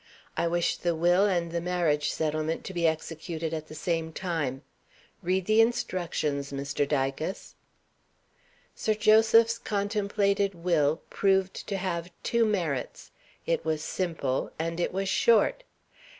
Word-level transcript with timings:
I 0.35 0.47
wish 0.47 0.77
the 0.77 0.95
Will 0.95 1.25
and 1.25 1.51
the 1.51 1.61
Marriage 1.61 2.09
Settlement 2.09 2.63
to 2.65 2.73
be 2.73 2.87
executed 2.87 3.53
at 3.53 3.67
the 3.67 3.75
same 3.75 4.11
time. 4.11 4.63
Read 5.21 5.45
the 5.45 5.61
instructions, 5.61 6.51
Mr. 6.51 6.87
Dicas." 6.87 7.53
Sir 8.73 8.95
Joseph's 8.95 9.59
contemplated 9.59 10.55
Will 10.55 11.03
proved 11.11 11.67
to 11.67 11.77
have 11.77 12.09
two 12.23 12.45
merits 12.47 13.11
it 13.45 13.63
was 13.63 13.83
simple 13.83 14.51
and 14.57 14.79
it 14.79 14.91
was 14.91 15.07
short. 15.07 15.63